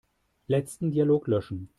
Letzten 0.47 0.89
Dialog 0.89 1.27
löschen. 1.27 1.69